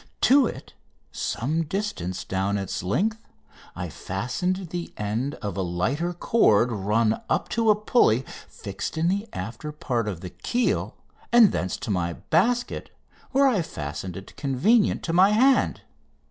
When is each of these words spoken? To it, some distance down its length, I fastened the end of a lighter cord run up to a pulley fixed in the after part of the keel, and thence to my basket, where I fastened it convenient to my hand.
To 0.21 0.47
it, 0.47 0.73
some 1.11 1.61
distance 1.63 2.23
down 2.23 2.57
its 2.57 2.81
length, 2.81 3.27
I 3.75 3.89
fastened 3.89 4.69
the 4.71 4.91
end 4.97 5.35
of 5.43 5.55
a 5.55 5.61
lighter 5.61 6.11
cord 6.11 6.71
run 6.71 7.21
up 7.29 7.49
to 7.49 7.69
a 7.69 7.75
pulley 7.75 8.25
fixed 8.49 8.97
in 8.97 9.09
the 9.09 9.27
after 9.31 9.71
part 9.71 10.07
of 10.07 10.21
the 10.21 10.31
keel, 10.31 10.95
and 11.31 11.51
thence 11.51 11.77
to 11.77 11.91
my 11.91 12.13
basket, 12.13 12.89
where 13.29 13.45
I 13.45 13.61
fastened 13.61 14.17
it 14.17 14.35
convenient 14.35 15.03
to 15.03 15.13
my 15.13 15.33
hand. 15.33 15.81